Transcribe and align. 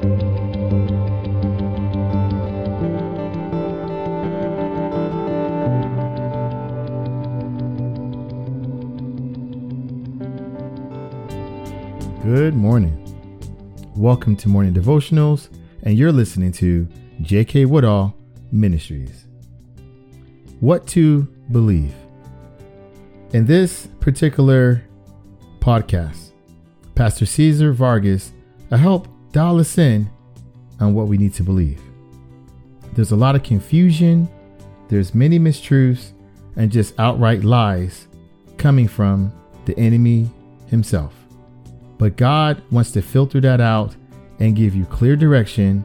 Good 0.00 0.10
morning. 12.54 12.94
Welcome 13.96 14.36
to 14.36 14.48
Morning 14.48 14.72
Devotionals, 14.72 15.48
and 15.82 15.98
you're 15.98 16.12
listening 16.12 16.52
to 16.52 16.86
J.K. 17.22 17.64
Woodall 17.64 18.14
Ministries. 18.52 19.26
What 20.60 20.86
to 20.88 21.22
believe. 21.50 21.92
In 23.32 23.46
this 23.46 23.88
particular 23.98 24.84
podcast, 25.58 26.30
Pastor 26.94 27.26
Caesar 27.26 27.72
Vargas, 27.72 28.32
a 28.70 28.76
help 28.76 29.08
dial 29.32 29.58
us 29.58 29.78
in 29.78 30.10
on 30.80 30.94
what 30.94 31.08
we 31.08 31.18
need 31.18 31.34
to 31.34 31.42
believe. 31.42 31.80
There's 32.94 33.12
a 33.12 33.16
lot 33.16 33.34
of 33.34 33.42
confusion, 33.42 34.28
there's 34.88 35.14
many 35.14 35.38
mistruths, 35.38 36.12
and 36.56 36.70
just 36.72 36.98
outright 36.98 37.44
lies 37.44 38.08
coming 38.56 38.88
from 38.88 39.32
the 39.66 39.78
enemy 39.78 40.30
himself. 40.66 41.14
But 41.98 42.16
God 42.16 42.62
wants 42.70 42.90
to 42.92 43.02
filter 43.02 43.40
that 43.40 43.60
out 43.60 43.94
and 44.40 44.56
give 44.56 44.74
you 44.74 44.84
clear 44.86 45.16
direction 45.16 45.84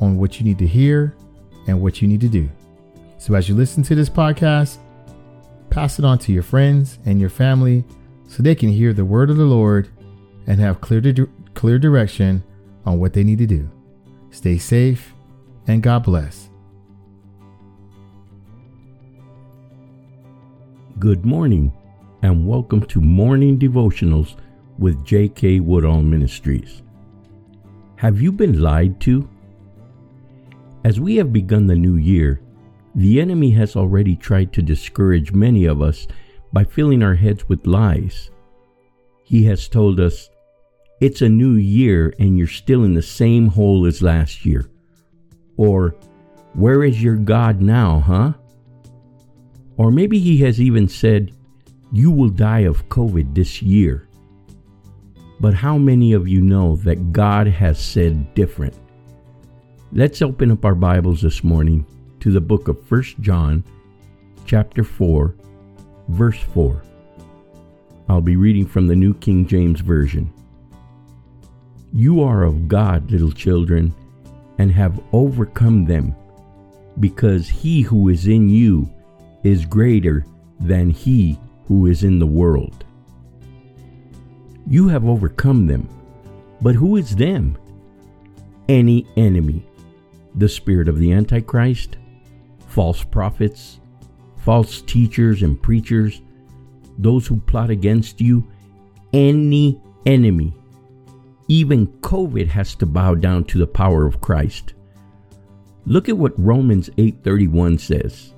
on 0.00 0.18
what 0.18 0.38
you 0.38 0.44
need 0.44 0.58
to 0.58 0.66
hear 0.66 1.14
and 1.66 1.80
what 1.80 2.02
you 2.02 2.08
need 2.08 2.20
to 2.22 2.28
do. 2.28 2.48
So 3.18 3.34
as 3.34 3.48
you 3.48 3.54
listen 3.54 3.82
to 3.84 3.94
this 3.94 4.08
podcast, 4.08 4.78
pass 5.70 5.98
it 5.98 6.04
on 6.04 6.18
to 6.20 6.32
your 6.32 6.42
friends 6.42 6.98
and 7.06 7.20
your 7.20 7.30
family 7.30 7.84
so 8.26 8.42
they 8.42 8.54
can 8.54 8.70
hear 8.70 8.92
the 8.92 9.04
word 9.04 9.30
of 9.30 9.36
the 9.36 9.44
Lord 9.44 9.88
and 10.46 10.58
have 10.58 10.80
clear 10.80 11.00
di- 11.00 11.26
clear 11.54 11.78
direction 11.78 12.42
on 12.84 12.98
what 12.98 13.12
they 13.12 13.24
need 13.24 13.38
to 13.38 13.46
do. 13.46 13.70
Stay 14.30 14.58
safe 14.58 15.14
and 15.66 15.82
God 15.82 16.04
bless. 16.04 16.50
Good 20.98 21.24
morning 21.24 21.72
and 22.22 22.46
welcome 22.46 22.84
to 22.86 23.00
Morning 23.00 23.58
Devotionals 23.58 24.36
with 24.78 25.04
J.K. 25.04 25.60
Woodall 25.60 26.02
Ministries. 26.02 26.82
Have 27.96 28.20
you 28.20 28.32
been 28.32 28.60
lied 28.60 29.00
to? 29.02 29.28
As 30.84 30.98
we 30.98 31.16
have 31.16 31.32
begun 31.32 31.66
the 31.66 31.76
new 31.76 31.96
year, 31.96 32.40
the 32.94 33.20
enemy 33.20 33.50
has 33.52 33.76
already 33.76 34.16
tried 34.16 34.52
to 34.52 34.62
discourage 34.62 35.32
many 35.32 35.64
of 35.66 35.80
us 35.80 36.06
by 36.52 36.64
filling 36.64 37.02
our 37.02 37.14
heads 37.14 37.48
with 37.48 37.66
lies. 37.66 38.30
He 39.24 39.44
has 39.44 39.68
told 39.68 40.00
us, 40.00 40.28
it's 41.02 41.20
a 41.20 41.28
new 41.28 41.54
year 41.54 42.14
and 42.20 42.38
you're 42.38 42.46
still 42.46 42.84
in 42.84 42.94
the 42.94 43.02
same 43.02 43.48
hole 43.48 43.86
as 43.86 44.02
last 44.02 44.46
year. 44.46 44.70
Or, 45.56 45.96
where 46.54 46.84
is 46.84 47.02
your 47.02 47.16
God 47.16 47.60
now, 47.60 47.98
huh? 47.98 48.34
Or 49.76 49.90
maybe 49.90 50.20
he 50.20 50.38
has 50.42 50.60
even 50.60 50.86
said, 50.86 51.32
you 51.90 52.12
will 52.12 52.28
die 52.28 52.60
of 52.60 52.88
COVID 52.88 53.34
this 53.34 53.60
year. 53.60 54.06
But 55.40 55.54
how 55.54 55.76
many 55.76 56.12
of 56.12 56.28
you 56.28 56.40
know 56.40 56.76
that 56.76 57.12
God 57.12 57.48
has 57.48 57.80
said 57.80 58.32
different? 58.34 58.76
Let's 59.90 60.22
open 60.22 60.52
up 60.52 60.64
our 60.64 60.76
Bibles 60.76 61.20
this 61.20 61.42
morning 61.42 61.84
to 62.20 62.30
the 62.30 62.40
book 62.40 62.68
of 62.68 62.88
1 62.88 63.02
John, 63.20 63.64
chapter 64.46 64.84
4, 64.84 65.34
verse 66.10 66.38
4. 66.54 66.80
I'll 68.08 68.20
be 68.20 68.36
reading 68.36 68.66
from 68.66 68.86
the 68.86 68.94
New 68.94 69.14
King 69.14 69.48
James 69.48 69.80
Version. 69.80 70.32
You 71.94 72.22
are 72.22 72.42
of 72.42 72.68
God, 72.68 73.10
little 73.10 73.32
children, 73.32 73.94
and 74.58 74.72
have 74.72 75.00
overcome 75.12 75.84
them, 75.84 76.14
because 77.00 77.48
he 77.48 77.82
who 77.82 78.08
is 78.08 78.26
in 78.26 78.48
you 78.48 78.88
is 79.42 79.66
greater 79.66 80.24
than 80.60 80.90
he 80.90 81.38
who 81.66 81.86
is 81.86 82.04
in 82.04 82.18
the 82.18 82.26
world. 82.26 82.84
You 84.66 84.88
have 84.88 85.04
overcome 85.04 85.66
them. 85.66 85.88
But 86.60 86.76
who 86.76 86.96
is 86.96 87.16
them? 87.16 87.58
Any 88.68 89.06
enemy. 89.16 89.66
The 90.36 90.48
spirit 90.48 90.88
of 90.88 90.98
the 90.98 91.12
Antichrist, 91.12 91.96
false 92.68 93.02
prophets, 93.02 93.80
false 94.36 94.80
teachers 94.82 95.42
and 95.42 95.60
preachers, 95.60 96.22
those 96.98 97.26
who 97.26 97.36
plot 97.36 97.70
against 97.70 98.20
you, 98.20 98.48
any 99.12 99.80
enemy. 100.06 100.54
Even 101.52 101.86
COVID 102.00 102.48
has 102.48 102.74
to 102.76 102.86
bow 102.86 103.14
down 103.14 103.44
to 103.44 103.58
the 103.58 103.66
power 103.66 104.06
of 104.06 104.22
Christ. 104.22 104.72
Look 105.84 106.08
at 106.08 106.16
what 106.16 106.32
Romans 106.42 106.88
8:31 106.96 107.76
says. 107.76 108.32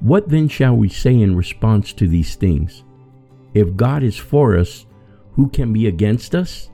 What 0.00 0.28
then 0.28 0.48
shall 0.48 0.76
we 0.76 0.88
say 0.88 1.20
in 1.20 1.36
response 1.36 1.92
to 1.92 2.08
these 2.08 2.34
things? 2.34 2.82
If 3.54 3.76
God 3.76 4.02
is 4.02 4.16
for 4.16 4.58
us, 4.58 4.86
who 5.34 5.46
can 5.46 5.72
be 5.72 5.86
against 5.86 6.34
us? 6.34 6.68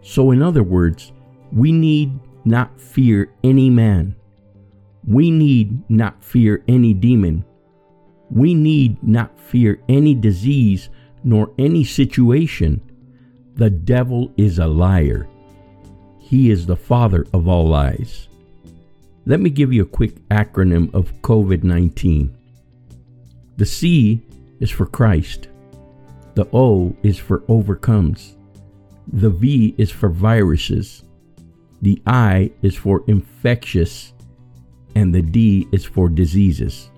So, 0.00 0.32
in 0.32 0.42
other 0.42 0.64
words, 0.64 1.12
we 1.52 1.70
need 1.70 2.18
not 2.44 2.80
fear 2.80 3.30
any 3.44 3.70
man. 3.70 4.16
We 5.06 5.30
need 5.30 5.88
not 5.88 6.20
fear 6.20 6.64
any 6.66 6.94
demon. 6.94 7.44
We 8.28 8.54
need 8.54 9.00
not 9.04 9.38
fear 9.38 9.78
any 9.88 10.16
disease 10.16 10.90
nor 11.22 11.52
any 11.58 11.84
situation. 11.84 12.80
The 13.54 13.70
devil 13.70 14.32
is 14.36 14.58
a 14.58 14.66
liar. 14.66 15.28
He 16.18 16.50
is 16.50 16.64
the 16.64 16.76
father 16.76 17.26
of 17.34 17.46
all 17.46 17.68
lies. 17.68 18.28
Let 19.26 19.40
me 19.40 19.50
give 19.50 19.72
you 19.72 19.82
a 19.82 19.86
quick 19.86 20.16
acronym 20.30 20.92
of 20.94 21.12
COVID 21.22 21.62
19. 21.62 22.34
The 23.58 23.66
C 23.66 24.22
is 24.58 24.70
for 24.70 24.86
Christ. 24.86 25.48
The 26.34 26.48
O 26.52 26.96
is 27.02 27.18
for 27.18 27.44
overcomes. 27.48 28.36
The 29.12 29.30
V 29.30 29.74
is 29.76 29.90
for 29.90 30.08
viruses. 30.08 31.04
The 31.82 32.00
I 32.06 32.50
is 32.62 32.74
for 32.74 33.04
infectious. 33.06 34.14
And 34.94 35.14
the 35.14 35.22
D 35.22 35.68
is 35.72 35.84
for 35.84 36.08
diseases. 36.08 36.90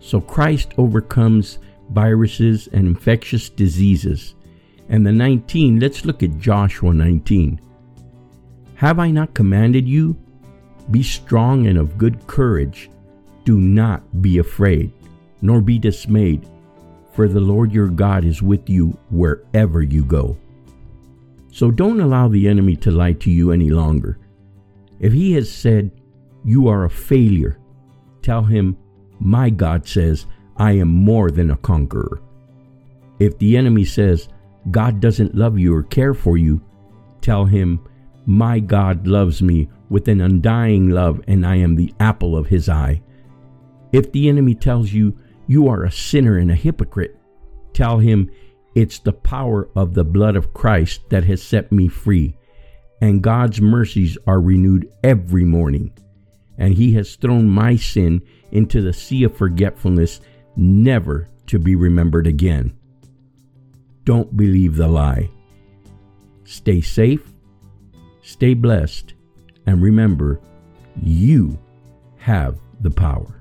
So 0.00 0.20
Christ 0.20 0.72
overcomes 0.78 1.58
viruses 1.90 2.68
and 2.68 2.86
infectious 2.86 3.50
diseases. 3.50 4.34
And 4.90 5.06
the 5.06 5.12
19, 5.12 5.80
let's 5.80 6.04
look 6.04 6.22
at 6.22 6.38
Joshua 6.38 6.92
19. 6.92 7.58
Have 8.74 8.98
I 8.98 9.10
not 9.10 9.32
commanded 9.32 9.88
you? 9.88 10.16
Be 10.90 11.02
strong 11.02 11.66
and 11.66 11.78
of 11.78 11.96
good 11.96 12.26
courage. 12.26 12.90
Do 13.44 13.58
not 13.58 14.20
be 14.20 14.38
afraid, 14.38 14.92
nor 15.40 15.62
be 15.62 15.78
dismayed 15.78 16.46
for 17.12 17.28
the 17.28 17.40
Lord 17.40 17.72
your 17.72 17.88
God 17.88 18.24
is 18.24 18.42
with 18.42 18.70
you 18.70 18.96
wherever 19.10 19.82
you 19.82 20.04
go. 20.04 20.36
So 21.52 21.70
don't 21.70 22.00
allow 22.00 22.28
the 22.28 22.48
enemy 22.48 22.76
to 22.76 22.90
lie 22.90 23.14
to 23.14 23.30
you 23.30 23.52
any 23.52 23.70
longer. 23.70 24.18
If 25.00 25.12
he 25.12 25.32
has 25.32 25.50
said, 25.50 25.90
You 26.44 26.68
are 26.68 26.84
a 26.84 26.90
failure, 26.90 27.58
tell 28.22 28.42
him, 28.42 28.76
My 29.18 29.50
God 29.50 29.86
says, 29.86 30.26
I 30.56 30.72
am 30.72 30.88
more 30.88 31.30
than 31.30 31.50
a 31.50 31.56
conqueror. 31.56 32.22
If 33.18 33.38
the 33.38 33.56
enemy 33.56 33.84
says, 33.84 34.28
God 34.70 35.00
doesn't 35.00 35.34
love 35.34 35.58
you 35.58 35.74
or 35.74 35.82
care 35.82 36.14
for 36.14 36.36
you, 36.36 36.60
tell 37.20 37.44
him, 37.44 37.80
My 38.26 38.60
God 38.60 39.06
loves 39.06 39.42
me 39.42 39.68
with 39.88 40.08
an 40.08 40.20
undying 40.20 40.90
love, 40.90 41.20
and 41.26 41.46
I 41.46 41.56
am 41.56 41.74
the 41.74 41.94
apple 41.98 42.36
of 42.36 42.46
his 42.46 42.68
eye. 42.68 43.02
If 43.92 44.12
the 44.12 44.28
enemy 44.28 44.54
tells 44.54 44.92
you, 44.92 45.16
you 45.46 45.68
are 45.68 45.84
a 45.84 45.90
sinner 45.90 46.38
and 46.38 46.50
a 46.50 46.54
hypocrite. 46.54 47.16
Tell 47.72 47.98
him, 47.98 48.30
It's 48.74 48.98
the 48.98 49.12
power 49.12 49.68
of 49.74 49.94
the 49.94 50.04
blood 50.04 50.36
of 50.36 50.52
Christ 50.52 51.08
that 51.10 51.24
has 51.24 51.42
set 51.42 51.72
me 51.72 51.88
free, 51.88 52.36
and 53.00 53.22
God's 53.22 53.60
mercies 53.60 54.16
are 54.26 54.40
renewed 54.40 54.88
every 55.02 55.44
morning. 55.44 55.92
And 56.58 56.74
he 56.74 56.92
has 56.92 57.16
thrown 57.16 57.48
my 57.48 57.76
sin 57.76 58.22
into 58.52 58.82
the 58.82 58.92
sea 58.92 59.24
of 59.24 59.36
forgetfulness, 59.36 60.20
never 60.54 61.28
to 61.46 61.58
be 61.58 61.74
remembered 61.74 62.26
again. 62.26 62.76
Don't 64.04 64.36
believe 64.36 64.76
the 64.76 64.88
lie. 64.88 65.30
Stay 66.44 66.80
safe, 66.80 67.32
stay 68.22 68.54
blessed, 68.54 69.14
and 69.66 69.82
remember, 69.82 70.40
you 71.02 71.58
have 72.16 72.58
the 72.80 72.90
power. 72.90 73.39